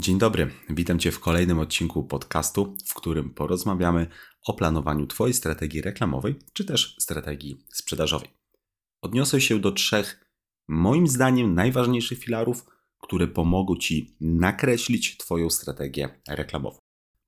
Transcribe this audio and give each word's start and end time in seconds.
Dzień 0.00 0.18
dobry, 0.18 0.50
witam 0.70 0.98
Cię 0.98 1.12
w 1.12 1.20
kolejnym 1.20 1.58
odcinku 1.58 2.04
podcastu, 2.04 2.76
w 2.86 2.94
którym 2.94 3.30
porozmawiamy 3.30 4.06
o 4.46 4.54
planowaniu 4.54 5.06
Twojej 5.06 5.34
strategii 5.34 5.82
reklamowej 5.82 6.38
czy 6.52 6.64
też 6.64 6.96
strategii 6.98 7.64
sprzedażowej. 7.72 8.28
Odniosę 9.02 9.40
się 9.40 9.58
do 9.58 9.72
trzech, 9.72 10.24
moim 10.68 11.08
zdaniem, 11.08 11.54
najważniejszych 11.54 12.18
filarów, 12.18 12.66
które 12.98 13.28
pomogą 13.28 13.76
Ci 13.76 14.16
nakreślić 14.20 15.16
Twoją 15.16 15.50
strategię 15.50 16.20
reklamową. 16.28 16.78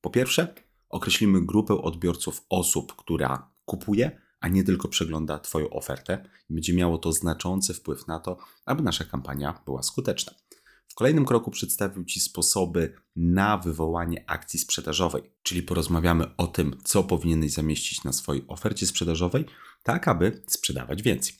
Po 0.00 0.10
pierwsze, 0.10 0.54
określimy 0.88 1.46
grupę 1.46 1.74
odbiorców 1.74 2.46
osób, 2.48 2.96
która 2.96 3.50
kupuje, 3.64 4.20
a 4.40 4.48
nie 4.48 4.64
tylko 4.64 4.88
przegląda 4.88 5.38
Twoją 5.38 5.70
ofertę 5.70 6.28
będzie 6.50 6.74
miało 6.74 6.98
to 6.98 7.12
znaczący 7.12 7.74
wpływ 7.74 8.06
na 8.06 8.20
to, 8.20 8.36
aby 8.66 8.82
nasza 8.82 9.04
kampania 9.04 9.62
była 9.64 9.82
skuteczna. 9.82 10.32
W 10.92 10.94
kolejnym 10.94 11.24
kroku 11.24 11.50
przedstawił 11.50 12.04
Ci 12.04 12.20
sposoby 12.20 12.94
na 13.16 13.58
wywołanie 13.58 14.24
akcji 14.26 14.58
sprzedażowej, 14.58 15.22
czyli 15.42 15.62
porozmawiamy 15.62 16.36
o 16.36 16.46
tym, 16.46 16.76
co 16.84 17.02
powinieneś 17.02 17.52
zamieścić 17.52 18.04
na 18.04 18.12
swojej 18.12 18.44
ofercie 18.48 18.86
sprzedażowej, 18.86 19.44
tak 19.82 20.08
aby 20.08 20.42
sprzedawać 20.46 21.02
więcej. 21.02 21.34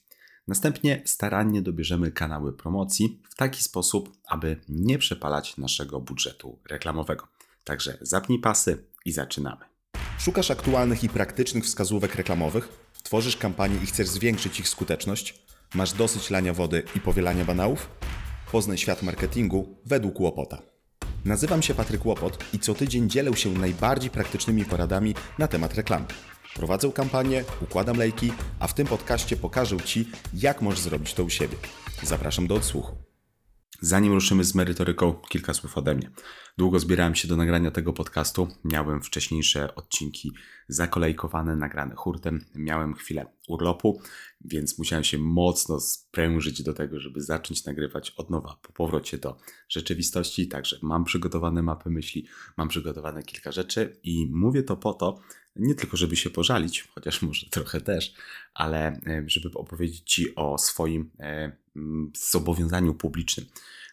Następnie 0.49 1.03
starannie 1.07 1.63
dobierzemy 1.63 2.11
kanały 2.11 2.53
promocji 2.53 3.23
w 3.31 3.35
taki 3.35 3.65
sposób, 3.65 4.13
aby 4.27 4.61
nie 4.69 4.99
przepalać 4.99 5.57
naszego 5.57 6.01
budżetu 6.01 6.59
reklamowego. 6.71 7.29
Także 7.65 7.99
zapnij 8.01 8.39
pasy 8.39 8.85
i 9.05 9.13
zaczynamy. 9.13 9.65
Szukasz 10.19 10.51
aktualnych 10.51 11.05
i 11.05 11.09
praktycznych 11.09 11.65
wskazówek 11.65 12.15
reklamowych? 12.15 12.69
Tworzysz 13.03 13.37
kampanię 13.37 13.77
i 13.83 13.87
chcesz 13.87 14.09
zwiększyć 14.09 14.61
ich 14.61 14.69
skuteczność? 14.69 15.45
Masz 15.75 15.93
dosyć 15.93 16.31
lania 16.31 16.53
wody 16.53 16.83
i 16.97 17.01
powielania 17.01 17.45
banałów? 17.45 17.89
Poznaj 18.53 18.79
świat 18.79 19.03
marketingu 19.03 19.77
według 19.87 20.21
Łopota. 20.21 20.59
Nazywam 21.25 21.63
się 21.63 21.75
Patryk 21.75 22.07
Łopot 22.07 22.45
i 22.53 22.59
co 22.59 22.75
tydzień 22.75 23.11
dzielę 23.11 23.37
się 23.37 23.53
najbardziej 23.53 24.11
praktycznymi 24.11 24.65
poradami 24.65 25.15
na 25.39 25.49
temat 25.49 25.75
reklamy. 25.75 26.07
Prowadzę 26.55 26.93
kampanię, 26.93 27.45
układam 27.63 27.97
lejki, 27.97 28.33
a 28.61 28.67
w 28.67 28.75
tym 28.75 28.87
podcaście 28.87 29.37
pokażę 29.37 29.77
Ci, 29.81 30.09
jak 30.35 30.63
możesz 30.63 30.81
zrobić 30.81 31.15
to 31.15 31.25
u 31.25 31.31
siebie. 31.31 31.57
Zapraszam 32.03 32.47
do 32.47 32.55
odsłuchu. 32.55 33.12
Zanim 33.85 34.13
ruszymy 34.13 34.45
z 34.45 34.55
merytoryką, 34.55 35.15
kilka 35.29 35.55
słów 35.55 35.79
ode 35.79 35.95
mnie. 35.95 36.11
Długo 36.59 36.79
zbierałem 36.79 37.15
się 37.15 37.29
do 37.29 37.37
nagrania 37.37 37.71
tego 37.71 37.93
podcastu. 37.93 38.49
Miałem 38.65 39.03
wcześniejsze 39.03 39.75
odcinki 39.75 40.33
zakolejkowane, 40.69 41.57
nagrane 41.57 41.95
hurtem. 41.95 42.45
Miałem 42.55 42.95
chwilę 42.95 43.27
urlopu, 43.49 44.01
więc 44.45 44.79
musiałem 44.79 45.05
się 45.05 45.19
mocno 45.19 45.81
sprężyć 45.81 46.63
do 46.63 46.75
tego, 46.75 47.01
żeby 47.01 47.21
zacząć 47.21 47.65
nagrywać 47.65 48.11
od 48.11 48.31
nowa 48.31 48.59
po 48.63 48.73
powrocie 48.73 49.19
do 49.19 49.37
rzeczywistości. 49.69 50.49
Także 50.49 50.79
mam 50.83 51.05
przygotowane 51.05 51.63
mapy 51.63 51.91
myśli, 51.91 52.27
mam 52.57 52.69
przygotowane 52.69 53.23
kilka 53.23 53.53
rzeczy 53.53 54.01
i 54.03 54.31
mówię 54.33 54.63
to 54.63 54.77
po 54.77 54.95
to, 54.95 55.21
nie 55.57 55.75
tylko 55.75 55.97
żeby 55.97 56.17
się 56.17 56.31
pożalić, 56.31 56.89
chociaż 56.95 57.23
może 57.23 57.47
trochę 57.51 57.81
też, 57.81 58.15
ale 58.55 58.87
e, 59.07 59.25
żeby 59.27 59.51
opowiedzieć 59.55 60.01
Ci 60.01 60.35
o 60.35 60.59
swoim 60.59 61.11
e, 61.21 61.53
zobowiązaniu 62.31 62.95
publicznym. 62.95 63.47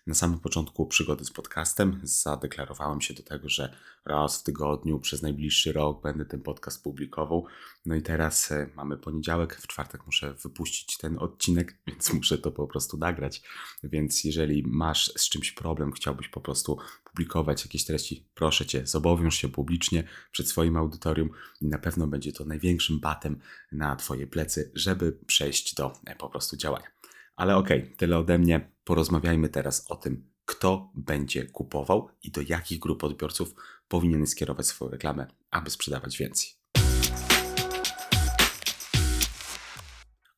Na 0.07 0.13
samym 0.13 0.39
początku 0.39 0.85
przygody 0.85 1.25
z 1.25 1.31
podcastem 1.31 1.99
zadeklarowałem 2.03 3.01
się 3.01 3.13
do 3.13 3.23
tego, 3.23 3.49
że 3.49 3.75
raz 4.05 4.39
w 4.39 4.43
tygodniu 4.43 4.99
przez 4.99 5.21
najbliższy 5.21 5.73
rok 5.73 6.01
będę 6.01 6.25
ten 6.25 6.41
podcast 6.41 6.83
publikował. 6.83 7.45
No 7.85 7.95
i 7.95 8.01
teraz 8.01 8.51
e, 8.51 8.69
mamy 8.75 8.97
poniedziałek, 8.97 9.55
w 9.55 9.67
czwartek 9.67 10.05
muszę 10.05 10.33
wypuścić 10.33 10.97
ten 10.97 11.17
odcinek, 11.19 11.77
więc 11.87 12.13
muszę 12.13 12.37
to 12.37 12.51
po 12.51 12.67
prostu 12.67 12.97
nagrać. 12.97 13.41
Więc 13.83 14.23
jeżeli 14.23 14.63
masz 14.67 15.13
z 15.17 15.29
czymś 15.29 15.51
problem, 15.51 15.91
chciałbyś 15.91 16.27
po 16.27 16.41
prostu 16.41 16.77
publikować 17.03 17.65
jakieś 17.65 17.85
treści, 17.85 18.25
proszę 18.35 18.65
cię, 18.65 18.87
zobowiąż 18.87 19.35
się 19.35 19.47
publicznie 19.47 20.03
przed 20.31 20.47
swoim 20.47 20.77
audytorium 20.77 21.29
i 21.61 21.67
na 21.67 21.77
pewno 21.77 22.07
będzie 22.07 22.33
to 22.33 22.45
największym 22.45 22.99
batem 22.99 23.39
na 23.71 23.95
twoje 23.95 24.27
plecy, 24.27 24.71
żeby 24.75 25.11
przejść 25.11 25.75
do 25.75 25.93
e, 26.05 26.15
po 26.15 26.29
prostu 26.29 26.57
działania. 26.57 26.98
Ale 27.39 27.55
okej, 27.57 27.83
okay, 27.83 27.95
tyle 27.95 28.17
ode 28.17 28.37
mnie. 28.37 28.71
Porozmawiajmy 28.83 29.49
teraz 29.49 29.91
o 29.91 29.95
tym, 29.95 30.31
kto 30.45 30.91
będzie 30.95 31.45
kupował 31.45 32.09
i 32.23 32.31
do 32.31 32.41
jakich 32.41 32.79
grup 32.79 33.03
odbiorców 33.03 33.55
powinien 33.87 34.27
skierować 34.27 34.65
swoją 34.65 34.91
reklamę, 34.91 35.27
aby 35.51 35.69
sprzedawać 35.69 36.17
więcej. 36.17 36.49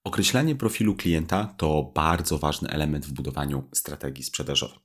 Określenie 0.04 0.56
profilu 0.56 0.96
klienta 0.96 1.54
to 1.58 1.92
bardzo 1.96 2.38
ważny 2.38 2.70
element 2.70 3.06
w 3.06 3.14
budowaniu 3.14 3.70
strategii 3.74 4.24
sprzedażowej. 4.24 4.80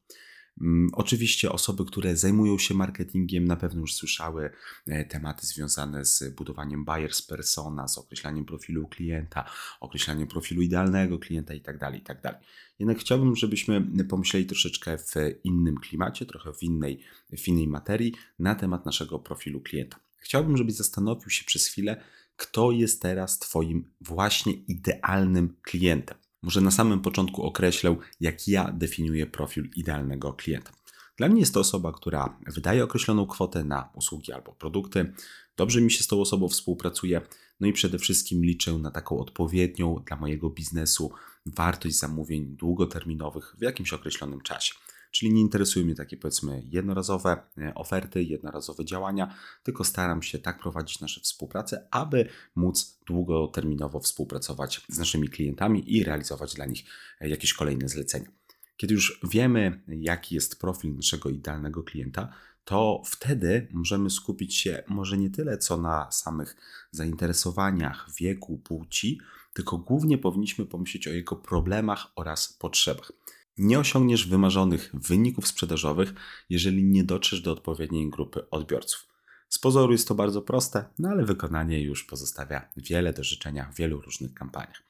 Mm, 0.60 0.90
oczywiście 0.92 1.52
osoby, 1.52 1.84
które 1.84 2.16
zajmują 2.16 2.58
się 2.58 2.74
marketingiem, 2.74 3.44
na 3.44 3.56
pewno 3.56 3.80
już 3.80 3.94
słyszały 3.94 4.50
e, 4.86 5.04
tematy 5.04 5.46
związane 5.46 6.04
z 6.04 6.34
budowaniem 6.34 6.84
buyers 6.84 7.22
persona, 7.22 7.88
z 7.88 7.98
określaniem 7.98 8.44
profilu 8.44 8.88
klienta, 8.88 9.44
określaniem 9.80 10.28
profilu 10.28 10.62
idealnego 10.62 11.18
klienta 11.18 11.54
itd. 11.54 11.78
Tak 11.78 11.94
itd. 11.94 12.20
Tak 12.22 12.40
Jednak 12.78 12.98
chciałbym, 12.98 13.36
żebyśmy 13.36 14.04
pomyśleli 14.08 14.46
troszeczkę 14.46 14.98
w 14.98 15.14
innym 15.44 15.76
klimacie, 15.78 16.26
trochę 16.26 16.52
w 16.52 16.62
innej, 16.62 17.00
w 17.38 17.48
innej 17.48 17.68
materii 17.68 18.14
na 18.38 18.54
temat 18.54 18.86
naszego 18.86 19.18
profilu 19.18 19.60
klienta. 19.60 19.96
Chciałbym, 20.16 20.56
żebyś 20.56 20.74
zastanowił 20.74 21.30
się 21.30 21.44
przez 21.44 21.66
chwilę, 21.66 22.04
kto 22.36 22.72
jest 22.72 23.02
teraz 23.02 23.38
Twoim 23.38 23.90
właśnie 24.00 24.52
idealnym 24.52 25.56
klientem. 25.62 26.18
Może 26.46 26.60
na 26.60 26.70
samym 26.70 27.00
początku 27.00 27.42
określę, 27.42 27.96
jak 28.20 28.48
ja 28.48 28.72
definiuję 28.72 29.26
profil 29.26 29.70
idealnego 29.76 30.32
klienta. 30.32 30.72
Dla 31.16 31.28
mnie 31.28 31.40
jest 31.40 31.54
to 31.54 31.60
osoba, 31.60 31.92
która 31.92 32.38
wydaje 32.46 32.84
określoną 32.84 33.26
kwotę 33.26 33.64
na 33.64 33.88
usługi 33.94 34.32
albo 34.32 34.52
produkty. 34.52 35.12
Dobrze 35.56 35.80
mi 35.80 35.90
się 35.90 36.04
z 36.04 36.06
tą 36.06 36.20
osobą 36.20 36.48
współpracuje, 36.48 37.20
no 37.60 37.66
i 37.66 37.72
przede 37.72 37.98
wszystkim 37.98 38.44
liczę 38.44 38.72
na 38.72 38.90
taką 38.90 39.18
odpowiednią 39.18 40.02
dla 40.06 40.16
mojego 40.16 40.50
biznesu 40.50 41.12
wartość 41.46 41.98
zamówień 41.98 42.56
długoterminowych 42.56 43.54
w 43.58 43.62
jakimś 43.62 43.92
określonym 43.92 44.40
czasie. 44.40 44.74
Czyli 45.10 45.32
nie 45.32 45.40
interesują 45.40 45.86
mnie 45.86 45.94
takie 45.94 46.16
powiedzmy 46.16 46.62
jednorazowe 46.70 47.42
e, 47.58 47.74
oferty, 47.74 48.22
jednorazowe 48.22 48.84
działania, 48.84 49.34
tylko 49.62 49.84
staram 49.84 50.22
się 50.22 50.38
tak 50.38 50.58
prowadzić 50.58 51.00
nasze 51.00 51.20
współpracę, 51.20 51.88
aby 51.90 52.28
móc 52.54 52.98
długoterminowo 53.06 54.00
współpracować 54.00 54.80
z 54.88 54.98
naszymi 54.98 55.28
klientami 55.28 55.96
i 55.96 56.04
realizować 56.04 56.54
dla 56.54 56.66
nich 56.66 56.84
e, 57.20 57.28
jakieś 57.28 57.52
kolejne 57.54 57.88
zlecenia. 57.88 58.30
Kiedy 58.76 58.94
już 58.94 59.20
wiemy, 59.30 59.82
jaki 59.88 60.34
jest 60.34 60.60
profil 60.60 60.96
naszego 60.96 61.28
idealnego 61.28 61.82
klienta, 61.82 62.32
to 62.64 63.02
wtedy 63.04 63.68
możemy 63.72 64.10
skupić 64.10 64.56
się 64.56 64.82
może 64.88 65.18
nie 65.18 65.30
tyle 65.30 65.58
co 65.58 65.76
na 65.76 66.12
samych 66.12 66.56
zainteresowaniach, 66.90 68.08
wieku, 68.20 68.58
płci, 68.58 69.20
tylko 69.52 69.78
głównie 69.78 70.18
powinniśmy 70.18 70.66
pomyśleć 70.66 71.08
o 71.08 71.10
jego 71.10 71.36
problemach 71.36 72.06
oraz 72.16 72.52
potrzebach. 72.52 73.12
Nie 73.58 73.78
osiągniesz 73.78 74.28
wymarzonych 74.28 74.90
wyników 74.94 75.48
sprzedażowych, 75.48 76.14
jeżeli 76.50 76.84
nie 76.84 77.04
dotrzesz 77.04 77.40
do 77.40 77.52
odpowiedniej 77.52 78.10
grupy 78.10 78.50
odbiorców. 78.50 79.06
Z 79.48 79.58
pozoru 79.58 79.92
jest 79.92 80.08
to 80.08 80.14
bardzo 80.14 80.42
proste, 80.42 80.84
no 80.98 81.08
ale 81.08 81.24
wykonanie 81.24 81.82
już 81.82 82.04
pozostawia 82.04 82.68
wiele 82.76 83.12
do 83.12 83.24
życzenia 83.24 83.70
w 83.72 83.76
wielu 83.76 84.00
różnych 84.00 84.34
kampaniach. 84.34 84.82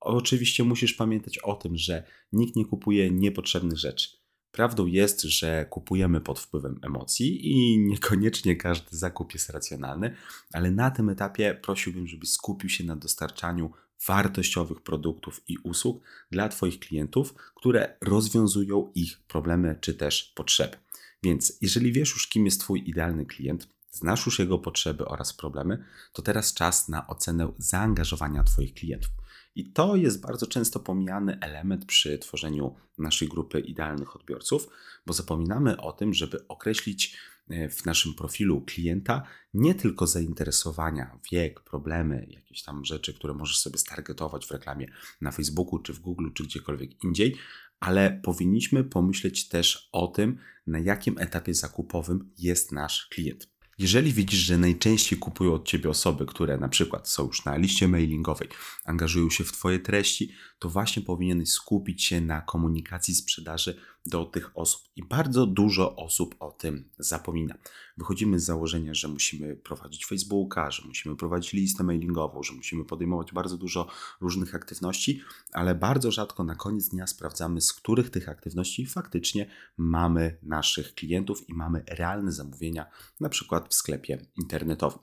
Oczywiście 0.00 0.64
musisz 0.64 0.94
pamiętać 0.94 1.38
o 1.38 1.54
tym, 1.54 1.76
że 1.76 2.02
nikt 2.32 2.56
nie 2.56 2.64
kupuje 2.64 3.10
niepotrzebnych 3.10 3.78
rzeczy. 3.78 4.08
Prawdą 4.52 4.86
jest, 4.86 5.22
że 5.22 5.66
kupujemy 5.70 6.20
pod 6.20 6.38
wpływem 6.38 6.78
emocji 6.82 7.52
i 7.52 7.78
niekoniecznie 7.78 8.56
każdy 8.56 8.96
zakup 8.96 9.34
jest 9.34 9.50
racjonalny, 9.50 10.16
ale 10.52 10.70
na 10.70 10.90
tym 10.90 11.08
etapie 11.08 11.58
prosiłbym, 11.62 12.06
żebyś 12.06 12.32
skupił 12.32 12.70
się 12.70 12.84
na 12.84 12.96
dostarczaniu 12.96 13.70
wartościowych 14.06 14.80
produktów 14.80 15.42
i 15.48 15.58
usług 15.58 16.04
dla 16.30 16.48
Twoich 16.48 16.78
klientów, 16.78 17.34
które 17.54 17.96
rozwiązują 18.00 18.92
ich 18.94 19.20
problemy 19.20 19.78
czy 19.80 19.94
też 19.94 20.32
potrzeby. 20.34 20.76
Więc 21.22 21.58
jeżeli 21.60 21.92
wiesz 21.92 22.10
już, 22.10 22.28
kim 22.28 22.44
jest 22.44 22.60
Twój 22.60 22.90
idealny 22.90 23.26
klient, 23.26 23.68
znasz 23.90 24.26
już 24.26 24.38
jego 24.38 24.58
potrzeby 24.58 25.04
oraz 25.04 25.32
problemy, 25.32 25.84
to 26.12 26.22
teraz 26.22 26.54
czas 26.54 26.88
na 26.88 27.06
ocenę 27.06 27.52
zaangażowania 27.58 28.44
Twoich 28.44 28.74
klientów. 28.74 29.10
I 29.54 29.72
to 29.72 29.96
jest 29.96 30.20
bardzo 30.20 30.46
często 30.46 30.80
pomijany 30.80 31.38
element 31.40 31.84
przy 31.84 32.18
tworzeniu 32.18 32.74
naszej 32.98 33.28
grupy 33.28 33.60
idealnych 33.60 34.16
odbiorców, 34.16 34.68
bo 35.06 35.12
zapominamy 35.12 35.80
o 35.80 35.92
tym, 35.92 36.14
żeby 36.14 36.48
określić 36.48 37.16
w 37.48 37.84
naszym 37.84 38.14
profilu 38.14 38.60
klienta 38.60 39.22
nie 39.54 39.74
tylko 39.74 40.06
zainteresowania, 40.06 41.18
wiek, 41.32 41.60
problemy, 41.60 42.26
jakieś 42.30 42.62
tam 42.62 42.84
rzeczy, 42.84 43.14
które 43.14 43.34
możesz 43.34 43.58
sobie 43.58 43.78
stargetować 43.78 44.46
w 44.46 44.50
reklamie 44.50 44.86
na 45.20 45.32
Facebooku, 45.32 45.78
czy 45.78 45.92
w 45.92 46.00
Google, 46.00 46.28
czy 46.34 46.44
gdziekolwiek 46.44 47.04
indziej, 47.04 47.36
ale 47.80 48.20
powinniśmy 48.24 48.84
pomyśleć 48.84 49.48
też 49.48 49.88
o 49.92 50.06
tym, 50.06 50.38
na 50.66 50.78
jakim 50.78 51.18
etapie 51.18 51.54
zakupowym 51.54 52.32
jest 52.38 52.72
nasz 52.72 53.06
klient. 53.10 53.56
Jeżeli 53.78 54.12
widzisz, 54.12 54.40
że 54.40 54.58
najczęściej 54.58 55.18
kupują 55.18 55.54
od 55.54 55.68
Ciebie 55.68 55.90
osoby, 55.90 56.26
które 56.26 56.58
na 56.58 56.68
przykład 56.68 57.08
są 57.08 57.26
już 57.26 57.44
na 57.44 57.56
liście 57.56 57.88
mailingowej, 57.88 58.48
angażują 58.84 59.30
się 59.30 59.44
w 59.44 59.52
Twoje 59.52 59.78
treści, 59.78 60.32
to 60.58 60.68
właśnie 60.68 61.02
powinieneś 61.02 61.48
skupić 61.48 62.04
się 62.04 62.20
na 62.20 62.40
komunikacji 62.40 63.14
sprzedaży 63.14 63.80
do 64.06 64.24
tych 64.24 64.50
osób. 64.54 64.82
I 64.96 65.04
bardzo 65.04 65.46
dużo 65.46 65.96
osób 65.96 66.34
o 66.40 66.50
tym 66.50 66.90
zapomina. 66.98 67.58
Wychodzimy 67.96 68.40
z 68.40 68.44
założenia, 68.44 68.94
że 68.94 69.08
musimy 69.08 69.56
prowadzić 69.56 70.06
Facebooka, 70.06 70.70
że 70.70 70.82
musimy 70.86 71.16
prowadzić 71.16 71.52
listę 71.52 71.84
mailingową, 71.84 72.42
że 72.42 72.54
musimy 72.54 72.84
podejmować 72.84 73.32
bardzo 73.32 73.56
dużo 73.56 73.88
różnych 74.20 74.54
aktywności, 74.54 75.22
ale 75.52 75.74
bardzo 75.74 76.10
rzadko 76.10 76.44
na 76.44 76.54
koniec 76.54 76.88
dnia 76.88 77.06
sprawdzamy, 77.06 77.60
z 77.60 77.72
których 77.72 78.10
tych 78.10 78.28
aktywności 78.28 78.86
faktycznie 78.86 79.50
mamy 79.76 80.38
naszych 80.42 80.94
klientów 80.94 81.48
i 81.48 81.54
mamy 81.54 81.84
realne 81.88 82.32
zamówienia, 82.32 82.86
na 83.20 83.28
przykład 83.28 83.68
w 83.68 83.74
sklepie 83.74 84.26
internetowym. 84.36 84.98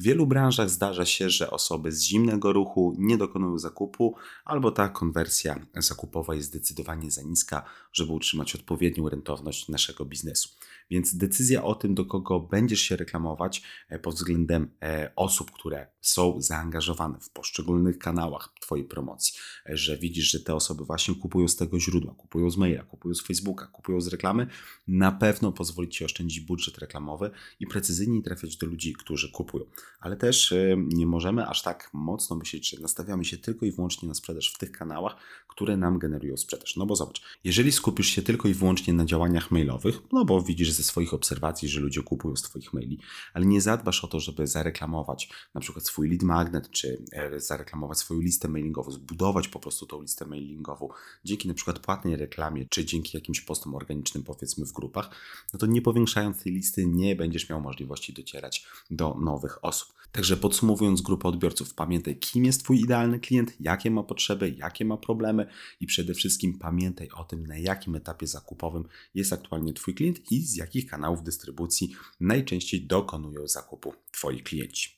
W 0.00 0.02
wielu 0.02 0.26
branżach 0.26 0.70
zdarza 0.70 1.04
się, 1.04 1.30
że 1.30 1.50
osoby 1.50 1.92
z 1.92 2.02
zimnego 2.02 2.52
ruchu 2.52 2.94
nie 2.98 3.18
dokonują 3.18 3.58
zakupu, 3.58 4.16
albo 4.44 4.70
ta 4.70 4.88
konwersja 4.88 5.66
zakupowa 5.74 6.34
jest 6.34 6.48
zdecydowanie 6.48 7.10
za 7.10 7.22
niska, 7.22 7.64
żeby 7.92 8.12
utrzymać 8.12 8.47
odpowiednią 8.54 9.08
rentowność 9.08 9.68
naszego 9.68 10.04
biznesu. 10.04 10.48
Więc 10.90 11.16
decyzja 11.16 11.64
o 11.64 11.74
tym, 11.74 11.94
do 11.94 12.04
kogo 12.04 12.40
będziesz 12.40 12.80
się 12.80 12.96
reklamować 12.96 13.62
e, 13.88 13.98
pod 13.98 14.14
względem 14.14 14.70
e, 14.82 15.12
osób, 15.16 15.50
które 15.50 15.86
są 16.00 16.40
zaangażowane 16.40 17.20
w 17.20 17.30
poszczególnych 17.30 17.98
kanałach 17.98 18.52
Twojej 18.60 18.84
promocji, 18.84 19.34
e, 19.66 19.76
że 19.76 19.96
widzisz, 19.96 20.30
że 20.30 20.40
te 20.40 20.54
osoby 20.54 20.84
właśnie 20.84 21.14
kupują 21.14 21.48
z 21.48 21.56
tego 21.56 21.80
źródła, 21.80 22.14
kupują 22.14 22.50
z 22.50 22.56
maila, 22.56 22.82
kupują 22.82 23.14
z 23.14 23.22
Facebooka, 23.22 23.66
kupują 23.66 24.00
z 24.00 24.08
reklamy, 24.08 24.46
na 24.88 25.12
pewno 25.12 25.52
pozwoli 25.52 25.88
Ci 25.88 26.04
oszczędzić 26.04 26.40
budżet 26.40 26.78
reklamowy 26.78 27.30
i 27.60 27.66
precyzyjniej 27.66 28.22
trafiać 28.22 28.56
do 28.56 28.66
ludzi, 28.66 28.92
którzy 28.92 29.32
kupują. 29.32 29.64
Ale 30.00 30.16
też 30.16 30.54
nie 30.76 31.06
możemy 31.06 31.46
aż 31.46 31.62
tak 31.62 31.90
mocno 31.92 32.36
myśleć, 32.36 32.70
że 32.70 32.80
nastawiamy 32.80 33.24
się 33.24 33.38
tylko 33.38 33.66
i 33.66 33.72
wyłącznie 33.72 34.08
na 34.08 34.14
sprzedaż 34.14 34.52
w 34.54 34.58
tych 34.58 34.72
kanałach, 34.72 35.16
które 35.48 35.76
nam 35.76 35.98
generują 35.98 36.36
sprzedaż. 36.36 36.76
No 36.76 36.86
bo 36.86 36.96
zobacz, 36.96 37.22
jeżeli 37.44 37.72
skupisz 37.72 38.06
się 38.06 38.22
tylko 38.22 38.37
i 38.44 38.54
wyłącznie 38.54 38.94
na 38.94 39.04
działaniach 39.04 39.50
mailowych, 39.50 40.00
no 40.12 40.24
bo 40.24 40.42
widzisz 40.42 40.72
ze 40.72 40.82
swoich 40.82 41.14
obserwacji, 41.14 41.68
że 41.68 41.80
ludzie 41.80 42.02
kupują 42.02 42.36
z 42.36 42.42
Twoich 42.42 42.72
maili, 42.72 42.98
ale 43.34 43.46
nie 43.46 43.60
zadbasz 43.60 44.04
o 44.04 44.08
to, 44.08 44.20
żeby 44.20 44.46
zareklamować 44.46 45.30
na 45.54 45.60
przykład 45.60 45.86
swój 45.86 46.10
lead 46.10 46.22
magnet, 46.22 46.70
czy 46.70 47.02
e, 47.12 47.40
zareklamować 47.40 47.98
swoją 47.98 48.20
listę 48.20 48.48
mailingową, 48.48 48.90
zbudować 48.90 49.48
po 49.48 49.60
prostu 49.60 49.86
tą 49.86 50.02
listę 50.02 50.26
mailingową 50.26 50.88
dzięki 51.24 51.48
na 51.48 51.54
przykład 51.54 51.78
płatnej 51.78 52.16
reklamie, 52.16 52.66
czy 52.70 52.84
dzięki 52.84 53.16
jakimś 53.16 53.40
postom 53.40 53.74
organicznym 53.74 54.24
powiedzmy 54.24 54.66
w 54.66 54.72
grupach, 54.72 55.10
no 55.52 55.58
to 55.58 55.66
nie 55.66 55.82
powiększając 55.82 56.42
tej 56.42 56.52
listy 56.52 56.86
nie 56.86 57.16
będziesz 57.16 57.48
miał 57.48 57.60
możliwości 57.60 58.12
docierać 58.12 58.66
do 58.90 59.14
nowych 59.14 59.64
osób. 59.64 59.98
Także 60.12 60.36
podsumowując 60.36 61.02
grupę 61.02 61.28
odbiorców, 61.28 61.74
pamiętaj 61.74 62.16
kim 62.16 62.44
jest 62.44 62.64
Twój 62.64 62.80
idealny 62.80 63.20
klient, 63.20 63.52
jakie 63.60 63.90
ma 63.90 64.02
potrzeby, 64.02 64.54
jakie 64.58 64.84
ma 64.84 64.96
problemy 64.96 65.46
i 65.80 65.86
przede 65.86 66.14
wszystkim 66.14 66.58
pamiętaj 66.58 67.08
o 67.10 67.24
tym, 67.24 67.46
na 67.46 67.58
jakim 67.58 67.94
etapie 67.94 68.17
zakupowym 68.26 68.84
jest 69.14 69.32
aktualnie 69.32 69.72
Twój 69.72 69.94
klient 69.94 70.32
i 70.32 70.40
z 70.40 70.56
jakich 70.56 70.86
kanałów 70.86 71.22
dystrybucji 71.22 71.96
najczęściej 72.20 72.86
dokonują 72.86 73.46
zakupu 73.46 73.94
Twoi 74.12 74.42
klienci. 74.42 74.96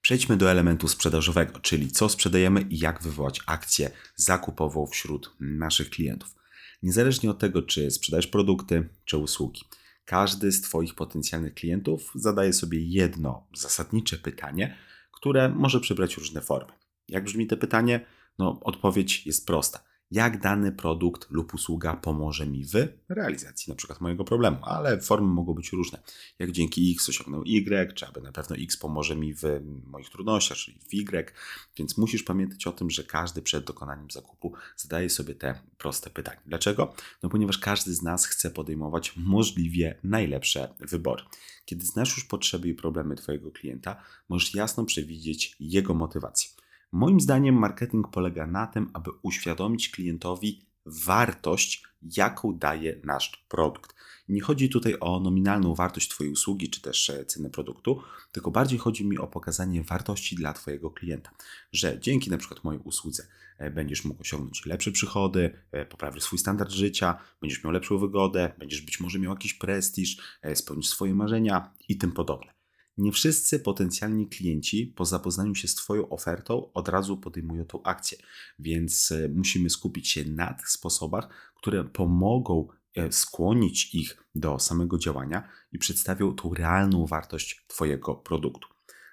Przejdźmy 0.00 0.36
do 0.36 0.50
elementu 0.50 0.88
sprzedażowego, 0.88 1.60
czyli 1.60 1.90
co 1.90 2.08
sprzedajemy 2.08 2.60
i 2.60 2.78
jak 2.78 3.02
wywołać 3.02 3.40
akcję 3.46 3.90
zakupową 4.16 4.86
wśród 4.86 5.36
naszych 5.40 5.90
klientów. 5.90 6.34
Niezależnie 6.82 7.30
od 7.30 7.38
tego, 7.38 7.62
czy 7.62 7.90
sprzedajesz 7.90 8.26
produkty, 8.26 8.88
czy 9.04 9.16
usługi, 9.16 9.60
każdy 10.04 10.52
z 10.52 10.60
Twoich 10.60 10.94
potencjalnych 10.94 11.54
klientów 11.54 12.12
zadaje 12.14 12.52
sobie 12.52 12.80
jedno 12.80 13.46
zasadnicze 13.54 14.18
pytanie, 14.18 14.76
które 15.12 15.48
może 15.48 15.80
przybrać 15.80 16.16
różne 16.16 16.40
formy. 16.40 16.72
Jak 17.08 17.24
brzmi 17.24 17.46
to 17.46 17.56
pytanie? 17.56 18.06
No, 18.38 18.60
odpowiedź 18.60 19.26
jest 19.26 19.46
prosta 19.46 19.80
jak 20.14 20.40
dany 20.40 20.72
produkt 20.72 21.30
lub 21.30 21.54
usługa 21.54 21.96
pomoże 21.96 22.46
mi 22.46 22.64
w 22.64 22.72
realizacji 23.08 23.70
na 23.70 23.76
przykład 23.76 24.00
mojego 24.00 24.24
problemu, 24.24 24.56
ale 24.62 25.00
formy 25.00 25.28
mogą 25.28 25.54
być 25.54 25.72
różne. 25.72 26.02
Jak 26.38 26.52
dzięki 26.52 26.92
X 26.92 27.08
osiągnę 27.08 27.42
Y, 27.46 27.94
czy 27.94 28.06
aby 28.06 28.20
na 28.20 28.32
pewno 28.32 28.56
X 28.56 28.76
pomoże 28.76 29.16
mi 29.16 29.34
w 29.34 29.42
moich 29.86 30.10
trudnościach, 30.10 30.58
czyli 30.58 30.78
w 30.78 30.94
Y, 30.94 31.32
więc 31.76 31.98
musisz 31.98 32.22
pamiętać 32.22 32.66
o 32.66 32.72
tym, 32.72 32.90
że 32.90 33.04
każdy 33.04 33.42
przed 33.42 33.64
dokonaniem 33.64 34.10
zakupu 34.10 34.52
zadaje 34.76 35.10
sobie 35.10 35.34
te 35.34 35.60
proste 35.78 36.10
pytania. 36.10 36.40
Dlaczego? 36.46 36.94
No 37.22 37.28
ponieważ 37.28 37.58
każdy 37.58 37.94
z 37.94 38.02
nas 38.02 38.26
chce 38.26 38.50
podejmować 38.50 39.12
możliwie 39.16 39.98
najlepsze 40.04 40.74
wybory. 40.80 41.22
Kiedy 41.64 41.86
znasz 41.86 42.16
już 42.16 42.24
potrzeby 42.24 42.68
i 42.68 42.74
problemy 42.74 43.16
Twojego 43.16 43.50
klienta, 43.50 44.02
możesz 44.28 44.54
jasno 44.54 44.84
przewidzieć 44.84 45.56
jego 45.60 45.94
motywację. 45.94 46.50
Moim 46.94 47.20
zdaniem 47.20 47.54
marketing 47.54 48.08
polega 48.08 48.46
na 48.46 48.66
tym, 48.66 48.90
aby 48.92 49.10
uświadomić 49.22 49.90
klientowi 49.90 50.66
wartość, 50.86 51.82
jaką 52.16 52.58
daje 52.58 53.00
nasz 53.04 53.44
produkt. 53.48 53.94
Nie 54.28 54.40
chodzi 54.40 54.68
tutaj 54.68 54.96
o 55.00 55.20
nominalną 55.20 55.74
wartość 55.74 56.08
Twojej 56.08 56.32
usługi 56.32 56.70
czy 56.70 56.80
też 56.82 57.10
e, 57.10 57.24
cenę 57.24 57.50
produktu, 57.50 58.02
tylko 58.32 58.50
bardziej 58.50 58.78
chodzi 58.78 59.06
mi 59.06 59.18
o 59.18 59.26
pokazanie 59.26 59.82
wartości 59.82 60.36
dla 60.36 60.52
Twojego 60.52 60.90
klienta, 60.90 61.30
że 61.72 62.00
dzięki 62.00 62.30
na 62.30 62.38
przykład 62.38 62.64
mojej 62.64 62.82
usłudze 62.84 63.26
e, 63.58 63.70
będziesz 63.70 64.04
mógł 64.04 64.20
osiągnąć 64.20 64.66
lepsze 64.66 64.92
przychody, 64.92 65.58
e, 65.72 65.86
poprawić 65.86 66.22
swój 66.22 66.38
standard 66.38 66.70
życia, 66.70 67.18
będziesz 67.40 67.64
miał 67.64 67.72
lepszą 67.72 67.98
wygodę, 67.98 68.52
będziesz 68.58 68.80
być 68.80 69.00
może 69.00 69.18
miał 69.18 69.32
jakiś 69.32 69.54
prestiż, 69.54 70.38
spełnić 70.54 70.88
swoje 70.88 71.14
marzenia 71.14 71.72
i 71.88 71.98
tym 71.98 72.12
podobne. 72.12 72.53
Nie 72.98 73.12
wszyscy 73.12 73.60
potencjalni 73.60 74.28
klienci 74.28 74.86
po 74.86 75.04
zapoznaniu 75.04 75.54
się 75.54 75.68
z 75.68 75.74
Twoją 75.74 76.08
ofertą 76.08 76.72
od 76.72 76.88
razu 76.88 77.16
podejmują 77.16 77.64
tą 77.64 77.82
akcję, 77.82 78.18
więc 78.58 79.12
e, 79.12 79.28
musimy 79.28 79.70
skupić 79.70 80.08
się 80.08 80.24
na 80.24 80.54
tych 80.54 80.68
sposobach, 80.68 81.52
które 81.54 81.84
pomogą 81.84 82.68
e, 82.94 83.12
skłonić 83.12 83.94
ich 83.94 84.24
do 84.34 84.58
samego 84.58 84.98
działania 84.98 85.48
i 85.72 85.78
przedstawią 85.78 86.34
tą 86.34 86.54
realną 86.54 87.06
wartość 87.06 87.64
Twojego 87.66 88.14
produktu. 88.14 88.68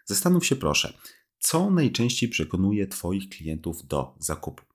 Zastanów 0.06 0.46
się 0.46 0.56
proszę, 0.56 0.94
co 1.40 1.72
najczęściej 1.72 2.30
przekonuje 2.30 2.88
Twoich 2.88 3.30
klientów 3.30 3.88
do 3.88 4.16
zakupu. 4.20 4.71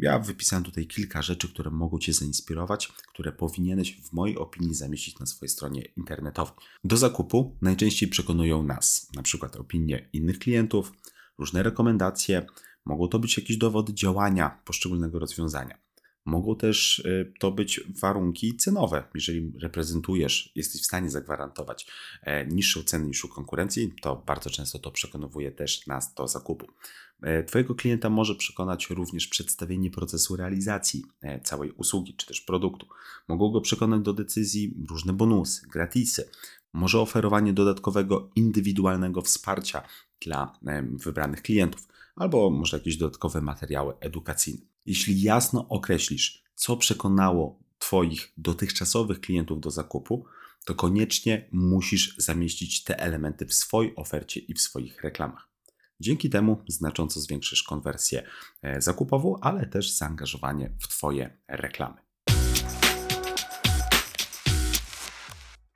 Ja 0.00 0.18
wypisałem 0.18 0.64
tutaj 0.64 0.86
kilka 0.86 1.22
rzeczy, 1.22 1.48
które 1.48 1.70
mogą 1.70 1.98
Cię 1.98 2.12
zainspirować, 2.12 2.88
które 2.88 3.32
powinieneś 3.32 4.00
w 4.00 4.12
mojej 4.12 4.38
opinii 4.38 4.74
zamieścić 4.74 5.18
na 5.18 5.26
swojej 5.26 5.50
stronie 5.50 5.82
internetowej. 5.96 6.54
Do 6.84 6.96
zakupu 6.96 7.56
najczęściej 7.62 8.08
przekonują 8.08 8.62
nas, 8.62 9.08
na 9.16 9.22
przykład 9.22 9.56
opinie 9.56 10.08
innych 10.12 10.38
klientów, 10.38 10.92
różne 11.38 11.62
rekomendacje, 11.62 12.46
mogą 12.84 13.08
to 13.08 13.18
być 13.18 13.36
jakieś 13.36 13.56
dowody 13.56 13.94
działania 13.94 14.62
poszczególnego 14.64 15.18
rozwiązania. 15.18 15.83
Mogą 16.24 16.56
też 16.56 16.98
y, 16.98 17.32
to 17.38 17.50
być 17.50 17.80
warunki 18.00 18.56
cenowe. 18.56 19.04
Jeżeli 19.14 19.52
reprezentujesz, 19.60 20.52
jesteś 20.54 20.82
w 20.82 20.84
stanie 20.84 21.10
zagwarantować 21.10 21.86
e, 22.22 22.46
niższą 22.46 22.82
cenę 22.82 23.06
niż 23.06 23.24
u 23.24 23.28
konkurencji, 23.28 23.94
to 24.02 24.16
bardzo 24.26 24.50
często 24.50 24.78
to 24.78 24.90
przekonuje 24.90 25.52
też 25.52 25.86
nas 25.86 26.14
do 26.14 26.28
zakupu. 26.28 26.66
E, 27.22 27.44
twojego 27.44 27.74
klienta 27.74 28.10
może 28.10 28.34
przekonać 28.34 28.90
również 28.90 29.28
przedstawienie 29.28 29.90
procesu 29.90 30.36
realizacji 30.36 31.04
e, 31.22 31.40
całej 31.40 31.70
usługi 31.70 32.14
czy 32.16 32.26
też 32.26 32.40
produktu. 32.40 32.86
Mogą 33.28 33.50
go 33.50 33.60
przekonać 33.60 34.02
do 34.02 34.12
decyzji 34.12 34.74
różne 34.88 35.12
bonusy, 35.12 35.68
gratisy, 35.72 36.30
może 36.72 37.00
oferowanie 37.00 37.52
dodatkowego 37.52 38.30
indywidualnego 38.36 39.22
wsparcia 39.22 39.82
dla 40.20 40.58
wybranych 40.92 41.42
klientów, 41.42 41.88
albo 42.16 42.50
może 42.50 42.76
jakieś 42.76 42.96
dodatkowe 42.96 43.40
materiały 43.40 43.94
edukacyjne. 44.00 44.73
Jeśli 44.86 45.22
jasno 45.22 45.68
określisz, 45.68 46.44
co 46.54 46.76
przekonało 46.76 47.60
Twoich 47.78 48.32
dotychczasowych 48.36 49.20
klientów 49.20 49.60
do 49.60 49.70
zakupu, 49.70 50.24
to 50.64 50.74
koniecznie 50.74 51.48
musisz 51.52 52.16
zamieścić 52.18 52.84
te 52.84 52.98
elementy 52.98 53.46
w 53.46 53.54
swojej 53.54 53.96
ofercie 53.96 54.40
i 54.40 54.54
w 54.54 54.60
swoich 54.60 55.02
reklamach. 55.02 55.48
Dzięki 56.00 56.30
temu 56.30 56.62
znacząco 56.68 57.20
zwiększysz 57.20 57.62
konwersję 57.62 58.22
e, 58.62 58.80
zakupową, 58.80 59.40
ale 59.40 59.66
też 59.66 59.90
zaangażowanie 59.90 60.70
w 60.80 60.88
Twoje 60.88 61.38
reklamy. 61.48 61.96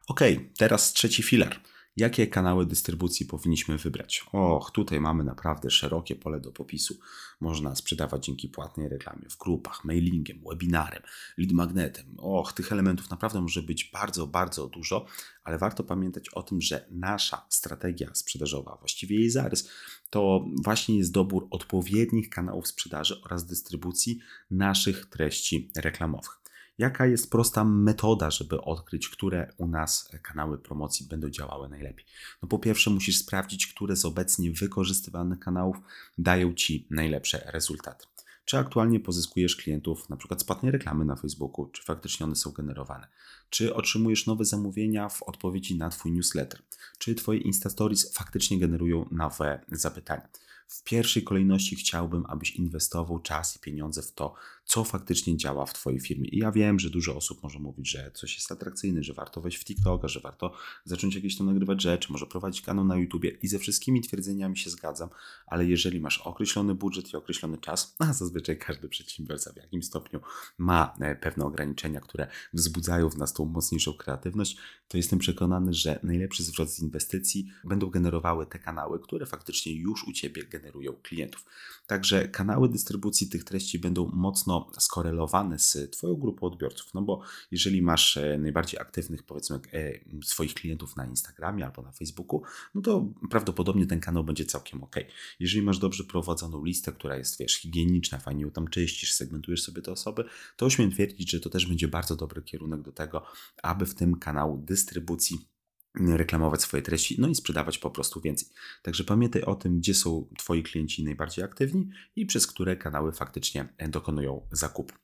Ok, 0.08 0.20
teraz 0.58 0.92
trzeci 0.92 1.22
filar 1.22 1.60
Jakie 1.98 2.26
kanały 2.26 2.66
dystrybucji 2.66 3.26
powinniśmy 3.26 3.78
wybrać? 3.78 4.24
Och, 4.32 4.70
tutaj 4.70 5.00
mamy 5.00 5.24
naprawdę 5.24 5.70
szerokie 5.70 6.16
pole 6.16 6.40
do 6.40 6.52
popisu. 6.52 6.98
Można 7.40 7.74
sprzedawać 7.74 8.24
dzięki 8.24 8.48
płatnej 8.48 8.88
reklamie 8.88 9.28
w 9.30 9.38
grupach, 9.38 9.84
mailingiem, 9.84 10.40
webinarem, 10.48 11.02
lead 11.38 11.52
magnetem. 11.52 12.06
Och, 12.18 12.52
tych 12.52 12.72
elementów 12.72 13.10
naprawdę 13.10 13.40
może 13.40 13.62
być 13.62 13.84
bardzo, 13.84 14.26
bardzo 14.26 14.68
dużo, 14.68 15.06
ale 15.44 15.58
warto 15.58 15.84
pamiętać 15.84 16.28
o 16.28 16.42
tym, 16.42 16.60
że 16.60 16.86
nasza 16.90 17.46
strategia 17.48 18.14
sprzedażowa, 18.14 18.76
właściwie 18.80 19.16
jej 19.16 19.30
zarys, 19.30 19.70
to 20.10 20.44
właśnie 20.64 20.98
jest 20.98 21.12
dobór 21.12 21.46
odpowiednich 21.50 22.30
kanałów 22.30 22.68
sprzedaży 22.68 23.20
oraz 23.24 23.46
dystrybucji 23.46 24.18
naszych 24.50 25.06
treści 25.06 25.70
reklamowych. 25.76 26.37
Jaka 26.78 27.06
jest 27.06 27.30
prosta 27.30 27.64
metoda, 27.64 28.30
żeby 28.30 28.60
odkryć, 28.60 29.08
które 29.08 29.52
u 29.56 29.66
nas 29.66 30.10
kanały 30.22 30.58
promocji 30.58 31.06
będą 31.06 31.30
działały 31.30 31.68
najlepiej? 31.68 32.06
No 32.42 32.48
po 32.48 32.58
pierwsze, 32.58 32.90
musisz 32.90 33.18
sprawdzić, 33.18 33.66
które 33.66 33.96
z 33.96 34.04
obecnie 34.04 34.52
wykorzystywanych 34.52 35.38
kanałów 35.38 35.76
dają 36.18 36.54
Ci 36.54 36.86
najlepsze 36.90 37.50
rezultaty. 37.52 38.06
czy 38.44 38.58
aktualnie 38.58 39.00
pozyskujesz 39.00 39.56
klientów 39.56 40.08
na 40.08 40.16
przykład 40.16 40.40
z 40.40 40.44
płatnej 40.44 40.72
reklamy 40.72 41.04
na 41.04 41.16
Facebooku, 41.16 41.66
czy 41.66 41.82
faktycznie 41.82 42.26
one 42.26 42.36
są 42.36 42.50
generowane, 42.50 43.08
czy 43.50 43.74
otrzymujesz 43.74 44.26
nowe 44.26 44.44
zamówienia 44.44 45.08
w 45.08 45.22
odpowiedzi 45.22 45.78
na 45.78 45.90
Twój 45.90 46.12
newsletter, 46.12 46.60
czy 46.98 47.14
Twoje 47.14 47.40
Insta 47.40 47.70
Stories 47.70 48.12
faktycznie 48.12 48.58
generują 48.58 49.08
nowe 49.10 49.64
zapytania 49.72 50.28
w 50.68 50.82
pierwszej 50.82 51.24
kolejności 51.24 51.76
chciałbym, 51.76 52.26
abyś 52.26 52.56
inwestował 52.56 53.18
czas 53.18 53.56
i 53.56 53.58
pieniądze 53.58 54.02
w 54.02 54.12
to, 54.12 54.34
co 54.68 54.84
faktycznie 54.84 55.36
działa 55.36 55.66
w 55.66 55.72
Twojej 55.72 56.00
firmie. 56.00 56.28
I 56.28 56.38
ja 56.38 56.52
wiem, 56.52 56.78
że 56.78 56.90
dużo 56.90 57.16
osób 57.16 57.42
może 57.42 57.58
mówić, 57.58 57.90
że 57.90 58.10
coś 58.14 58.34
jest 58.34 58.52
atrakcyjne, 58.52 59.02
że 59.02 59.12
warto 59.12 59.40
wejść 59.40 59.58
w 59.58 59.64
TikToka, 59.64 60.08
że 60.08 60.20
warto 60.20 60.52
zacząć 60.84 61.14
jakieś 61.14 61.36
tam 61.36 61.46
nagrywać 61.46 61.82
rzeczy, 61.82 62.12
może 62.12 62.26
prowadzić 62.26 62.62
kanał 62.62 62.84
na 62.84 62.96
YouTubie 62.96 63.30
i 63.30 63.48
ze 63.48 63.58
wszystkimi 63.58 64.00
twierdzeniami 64.00 64.56
się 64.56 64.70
zgadzam, 64.70 65.08
ale 65.46 65.66
jeżeli 65.66 66.00
masz 66.00 66.18
określony 66.18 66.74
budżet 66.74 67.12
i 67.12 67.16
określony 67.16 67.58
czas, 67.58 67.94
a 67.98 68.12
zazwyczaj 68.12 68.58
każdy 68.58 68.88
przedsiębiorca 68.88 69.52
w 69.52 69.56
jakimś 69.56 69.86
stopniu 69.86 70.20
ma 70.58 70.94
e, 71.00 71.16
pewne 71.16 71.44
ograniczenia, 71.44 72.00
które 72.00 72.28
wzbudzają 72.52 73.10
w 73.10 73.18
nas 73.18 73.32
tą 73.32 73.44
mocniejszą 73.44 73.92
kreatywność, 73.92 74.56
to 74.88 74.96
jestem 74.96 75.18
przekonany, 75.18 75.74
że 75.74 76.00
najlepszy 76.02 76.44
zwrot 76.44 76.70
z 76.70 76.80
inwestycji 76.80 77.48
będą 77.64 77.90
generowały 77.90 78.46
te 78.46 78.58
kanały, 78.58 79.00
które 79.00 79.26
faktycznie 79.26 79.72
już 79.72 80.04
u 80.04 80.12
Ciebie 80.12 80.44
generują 80.44 80.92
klientów. 81.02 81.44
Także 81.86 82.28
kanały 82.28 82.68
dystrybucji 82.68 83.28
tych 83.28 83.44
treści 83.44 83.78
będą 83.78 84.10
mocno 84.14 84.57
skorelowane 84.78 85.58
z 85.58 85.90
Twoją 85.90 86.14
grupą 86.14 86.46
odbiorców, 86.46 86.94
no 86.94 87.02
bo 87.02 87.20
jeżeli 87.50 87.82
masz 87.82 88.16
e, 88.16 88.38
najbardziej 88.38 88.80
aktywnych, 88.80 89.22
powiedzmy, 89.22 89.60
e, 89.72 89.92
swoich 90.24 90.54
klientów 90.54 90.96
na 90.96 91.06
Instagramie 91.06 91.66
albo 91.66 91.82
na 91.82 91.92
Facebooku, 91.92 92.42
no 92.74 92.80
to 92.80 93.12
prawdopodobnie 93.30 93.86
ten 93.86 94.00
kanał 94.00 94.24
będzie 94.24 94.44
całkiem 94.44 94.84
ok. 94.84 94.96
Jeżeli 95.40 95.62
masz 95.62 95.78
dobrze 95.78 96.04
prowadzoną 96.04 96.64
listę, 96.64 96.92
która 96.92 97.16
jest, 97.16 97.38
wiesz, 97.38 97.54
higieniczna, 97.54 98.18
fajnie 98.18 98.42
ją 98.42 98.50
tam 98.50 98.68
czyścisz, 98.68 99.12
segmentujesz 99.12 99.62
sobie 99.62 99.82
te 99.82 99.92
osoby, 99.92 100.24
to 100.56 100.70
śmiem 100.70 100.90
twierdzić, 100.90 101.30
że 101.30 101.40
to 101.40 101.50
też 101.50 101.66
będzie 101.66 101.88
bardzo 101.88 102.16
dobry 102.16 102.42
kierunek 102.42 102.82
do 102.82 102.92
tego, 102.92 103.22
aby 103.62 103.86
w 103.86 103.94
tym 103.94 104.18
kanału 104.18 104.58
dystrybucji 104.58 105.57
reklamować 105.94 106.62
swoje 106.62 106.82
treści, 106.82 107.16
no 107.20 107.28
i 107.28 107.34
sprzedawać 107.34 107.78
po 107.78 107.90
prostu 107.90 108.20
więcej. 108.20 108.48
Także 108.82 109.04
pamiętaj 109.04 109.42
o 109.42 109.54
tym, 109.54 109.78
gdzie 109.78 109.94
są 109.94 110.28
Twoi 110.38 110.62
klienci 110.62 111.04
najbardziej 111.04 111.44
aktywni 111.44 111.88
i 112.16 112.26
przez 112.26 112.46
które 112.46 112.76
kanały 112.76 113.12
faktycznie 113.12 113.68
dokonują 113.88 114.48
zakupu. 114.52 114.94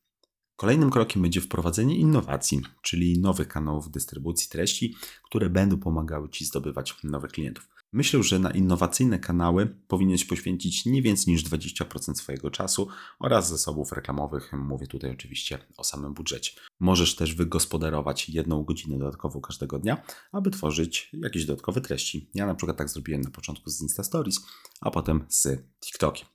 Kolejnym 0.57 0.91
krokiem 0.91 1.23
będzie 1.23 1.41
wprowadzenie 1.41 1.97
innowacji, 1.97 2.61
czyli 2.83 3.19
nowych 3.19 3.49
kanałów 3.49 3.91
dystrybucji 3.91 4.51
treści, 4.51 4.97
które 5.25 5.51
będą 5.51 5.81
pomagały 5.81 6.29
Ci 6.29 6.45
zdobywać 6.45 6.97
nowych 7.05 7.31
klientów. 7.31 7.74
Myślę, 7.95 8.23
że 8.23 8.39
na 8.39 8.51
innowacyjne 8.51 9.19
kanały 9.19 9.67
powinieneś 9.89 10.25
poświęcić 10.25 10.87
nie 10.87 11.03
więcej 11.03 11.35
niż 11.35 11.45
20% 11.45 12.15
swojego 12.15 12.51
czasu 12.51 12.89
oraz 13.19 13.49
zasobów 13.49 13.93
reklamowych. 13.93 14.53
Mówię 14.53 14.87
tutaj 14.87 15.11
oczywiście 15.11 15.59
o 15.77 15.85
samym 15.85 16.15
budżecie. 16.15 16.53
Możesz 16.81 17.17
też 17.17 17.35
wygospodarować 17.35 18.29
jedną 18.29 18.65
godzinę 18.65 18.99
dodatkową 18.99 19.41
każdego 19.41 19.79
dnia, 19.79 20.03
aby 20.33 20.51
tworzyć 20.51 21.11
jakieś 21.13 21.45
dodatkowe 21.47 21.81
treści. 21.81 22.31
Ja 22.35 22.47
na 22.47 22.55
przykład 22.55 22.77
tak 22.77 22.89
zrobiłem 22.89 23.21
na 23.21 23.31
początku 23.31 23.71
z 23.71 23.81
Insta 23.81 24.05
Stories, 24.05 24.41
a 24.81 24.91
potem 24.91 25.25
z 25.29 25.49
TikTokiem. 25.85 26.29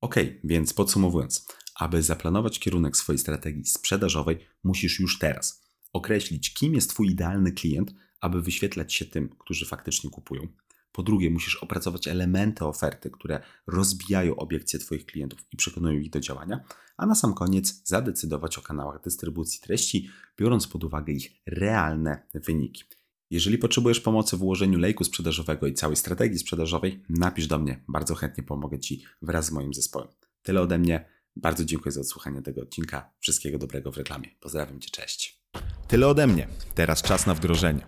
Ok, 0.00 0.14
więc 0.44 0.72
podsumowując, 0.72 1.46
aby 1.74 2.02
zaplanować 2.02 2.58
kierunek 2.58 2.96
swojej 2.96 3.18
strategii 3.18 3.64
sprzedażowej, 3.64 4.38
musisz 4.62 5.00
już 5.00 5.18
teraz 5.18 5.63
określić, 5.94 6.54
kim 6.54 6.74
jest 6.74 6.90
Twój 6.90 7.10
idealny 7.10 7.52
klient, 7.52 7.94
aby 8.20 8.42
wyświetlać 8.42 8.94
się 8.94 9.04
tym, 9.04 9.28
którzy 9.38 9.66
faktycznie 9.66 10.10
kupują. 10.10 10.48
Po 10.92 11.02
drugie, 11.02 11.30
musisz 11.30 11.56
opracować 11.56 12.08
elementy 12.08 12.64
oferty, 12.64 13.10
które 13.10 13.40
rozbijają 13.66 14.36
obiekcje 14.36 14.78
Twoich 14.78 15.06
klientów 15.06 15.38
i 15.52 15.56
przekonują 15.56 16.00
ich 16.00 16.10
do 16.10 16.20
działania, 16.20 16.64
a 16.96 17.06
na 17.06 17.14
sam 17.14 17.34
koniec 17.34 17.80
zadecydować 17.84 18.58
o 18.58 18.62
kanałach 18.62 19.02
dystrybucji 19.02 19.60
treści, 19.60 20.10
biorąc 20.38 20.66
pod 20.66 20.84
uwagę 20.84 21.12
ich 21.12 21.32
realne 21.46 22.26
wyniki. 22.34 22.84
Jeżeli 23.30 23.58
potrzebujesz 23.58 24.00
pomocy 24.00 24.36
w 24.36 24.42
ułożeniu 24.42 24.78
lejku 24.78 25.04
sprzedażowego 25.04 25.66
i 25.66 25.74
całej 25.74 25.96
strategii 25.96 26.38
sprzedażowej, 26.38 27.02
napisz 27.08 27.46
do 27.46 27.58
mnie, 27.58 27.84
bardzo 27.88 28.14
chętnie 28.14 28.44
pomogę 28.44 28.78
Ci 28.78 29.04
wraz 29.22 29.46
z 29.46 29.50
moim 29.50 29.74
zespołem. 29.74 30.08
Tyle 30.42 30.60
ode 30.60 30.78
mnie. 30.78 31.14
Bardzo 31.36 31.64
dziękuję 31.64 31.92
za 31.92 32.00
odsłuchanie 32.00 32.42
tego 32.42 32.62
odcinka. 32.62 33.10
Wszystkiego 33.20 33.58
dobrego 33.58 33.92
w 33.92 33.96
reklamie. 33.96 34.28
Pozdrawiam 34.40 34.80
Cię, 34.80 34.90
cześć. 34.90 35.43
Tyle 35.88 36.06
ode 36.06 36.26
mnie. 36.26 36.48
Teraz 36.74 37.02
czas 37.02 37.26
na 37.26 37.34
wdrożenie. 37.34 37.80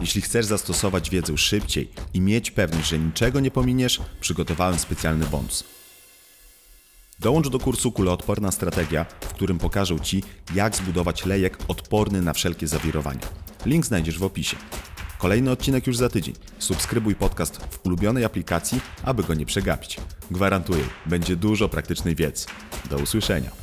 Jeśli 0.00 0.22
chcesz 0.22 0.46
zastosować 0.46 1.10
wiedzę 1.10 1.38
szybciej 1.38 1.88
i 2.14 2.20
mieć 2.20 2.50
pewność, 2.50 2.88
że 2.88 2.98
niczego 2.98 3.40
nie 3.40 3.50
pominiesz, 3.50 4.00
przygotowałem 4.20 4.78
specjalny 4.78 5.26
bonus. 5.26 5.64
Dołącz 7.20 7.48
do 7.48 7.58
kursu 7.58 7.92
Kuloodporna 7.92 8.50
Strategia, 8.52 9.04
w 9.20 9.34
którym 9.34 9.58
pokażę 9.58 10.00
Ci, 10.00 10.22
jak 10.54 10.76
zbudować 10.76 11.26
lejek 11.26 11.58
odporny 11.68 12.22
na 12.22 12.32
wszelkie 12.32 12.68
zawirowania. 12.68 13.20
Link 13.66 13.86
znajdziesz 13.86 14.18
w 14.18 14.22
opisie. 14.22 14.56
Kolejny 15.18 15.50
odcinek 15.50 15.86
już 15.86 15.96
za 15.96 16.08
tydzień. 16.08 16.34
Subskrybuj 16.58 17.14
podcast 17.14 17.56
w 17.56 17.86
ulubionej 17.86 18.24
aplikacji, 18.24 18.80
aby 19.02 19.22
go 19.22 19.34
nie 19.34 19.46
przegapić. 19.46 19.96
Gwarantuję, 20.30 20.84
będzie 21.06 21.36
dużo 21.36 21.68
praktycznej 21.68 22.14
wiedzy. 22.14 22.46
Do 22.90 22.98
usłyszenia. 22.98 23.61